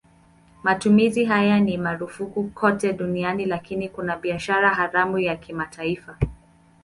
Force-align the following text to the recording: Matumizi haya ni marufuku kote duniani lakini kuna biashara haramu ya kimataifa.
Matumizi 0.63 1.25
haya 1.25 1.59
ni 1.59 1.77
marufuku 1.77 2.43
kote 2.43 2.93
duniani 2.93 3.45
lakini 3.45 3.89
kuna 3.89 4.17
biashara 4.17 4.73
haramu 4.73 5.19
ya 5.19 5.35
kimataifa. 5.35 6.17